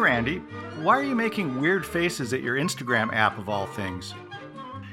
[0.00, 0.38] Randy.
[0.80, 4.14] Why are you making weird faces at your Instagram app of all things?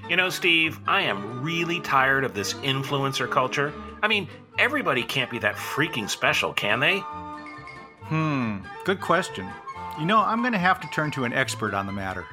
[0.09, 3.73] You know, Steve, I am really tired of this influencer culture.
[4.03, 4.27] I mean,
[4.59, 6.99] everybody can't be that freaking special, can they?
[6.99, 9.49] Hmm, good question.
[9.99, 12.25] You know, I'm going to have to turn to an expert on the matter.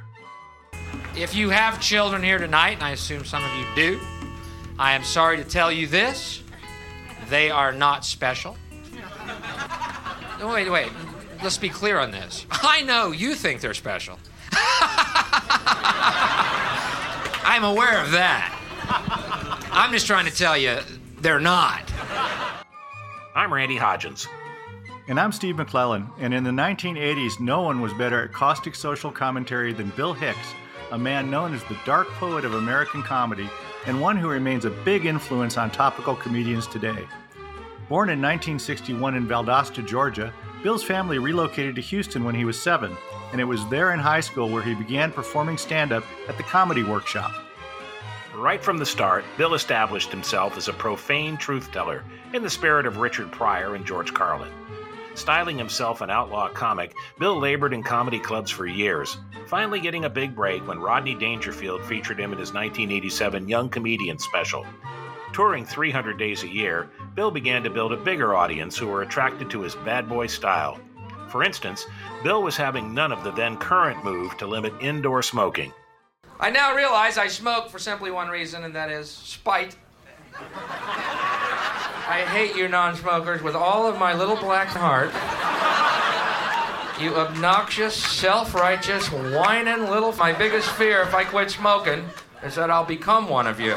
[1.16, 4.00] If you have children here tonight, and I assume some of you do,
[4.79, 6.43] I am sorry to tell you this
[7.29, 8.56] they are not special.
[10.42, 10.91] Wait, wait.
[11.45, 12.47] Let's be clear on this.
[12.51, 14.19] I know you think they're special.
[17.45, 18.51] I'm aware of that.
[19.70, 20.79] I'm just trying to tell you
[21.20, 21.93] they're not.
[23.34, 24.27] I'm Randy Hodgins.
[25.07, 29.12] And I'm Steve McClellan, and in the 1980s, no one was better at caustic social
[29.12, 30.55] commentary than Bill Hicks,
[30.92, 33.51] a man known as the dark poet of American comedy
[33.84, 37.06] and one who remains a big influence on topical comedians today.
[37.91, 40.33] Born in 1961 in Valdosta, Georgia,
[40.64, 42.97] Bill's family relocated to Houston when he was seven,
[43.33, 46.42] and it was there in high school where he began performing stand up at the
[46.42, 47.33] Comedy Workshop.
[48.34, 52.02] Right from the start, Bill established himself as a profane truth teller
[52.33, 54.50] in the spirit of Richard Pryor and George Carlin.
[55.14, 60.11] Styling himself an outlaw comic, Bill labored in comedy clubs for years, finally getting a
[60.11, 64.64] big break when Rodney Dangerfield featured him in his 1987 Young Comedian special.
[65.34, 69.50] Touring 300 days a year, Bill began to build a bigger audience who were attracted
[69.50, 70.78] to his bad boy style.
[71.28, 71.86] For instance,
[72.22, 75.72] Bill was having none of the then current move to limit indoor smoking.
[76.38, 79.74] I now realize I smoke for simply one reason, and that is spite.
[82.06, 85.10] I hate you non smokers with all of my little black heart.
[87.02, 90.12] You obnoxious, self righteous, whining little.
[90.12, 92.05] My biggest fear if I quit smoking
[92.44, 93.77] is that I'll become one of you.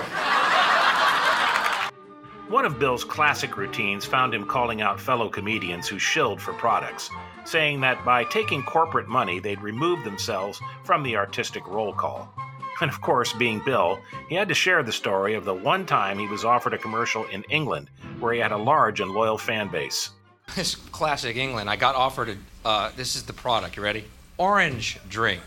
[2.49, 7.09] One of Bill's classic routines found him calling out fellow comedians who shilled for products,
[7.43, 12.33] saying that by taking corporate money, they'd remove themselves from the artistic roll call.
[12.79, 13.99] And of course, being Bill,
[14.29, 17.25] he had to share the story of the one time he was offered a commercial
[17.25, 17.89] in England
[18.21, 20.11] where he had a large and loyal fan base.
[20.55, 24.05] This classic England, I got offered a, uh, this is the product, you ready?
[24.37, 25.41] Orange drink.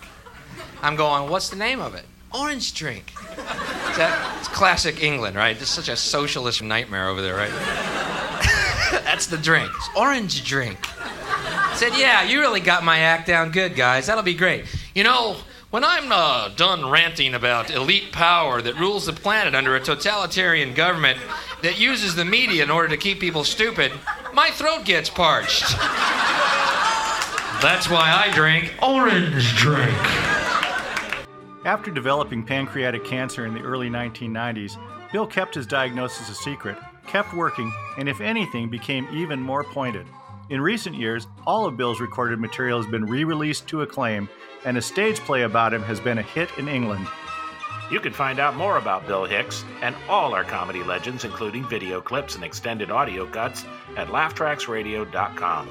[0.82, 2.04] I'm going, what's the name of it?
[2.34, 3.14] Orange drink.
[4.38, 5.60] It's classic England, right?
[5.60, 7.50] It's such a socialist nightmare over there, right?
[9.04, 9.70] That's the drink.
[9.74, 10.78] It's orange drink.
[11.00, 14.06] I said, yeah, you really got my act down good, guys.
[14.06, 14.64] That'll be great.
[14.94, 15.36] You know,
[15.70, 20.74] when I'm uh, done ranting about elite power that rules the planet under a totalitarian
[20.74, 21.18] government
[21.62, 23.92] that uses the media in order to keep people stupid,
[24.34, 25.70] my throat gets parched.
[27.62, 30.39] That's why I drink orange drink.
[31.64, 34.78] After developing pancreatic cancer in the early 1990s,
[35.12, 40.06] Bill kept his diagnosis a secret, kept working, and if anything, became even more pointed.
[40.48, 44.26] In recent years, all of Bill's recorded material has been re released to acclaim,
[44.64, 47.06] and a stage play about him has been a hit in England.
[47.90, 52.00] You can find out more about Bill Hicks and all our comedy legends, including video
[52.00, 53.66] clips and extended audio cuts,
[53.96, 55.68] at laughtracksradio.com.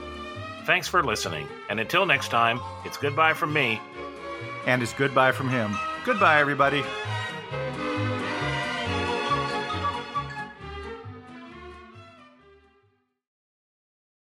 [0.65, 3.81] Thanks for listening, and until next time, it's goodbye from me.
[4.65, 5.75] And it's goodbye from him.
[6.05, 6.83] Goodbye, everybody.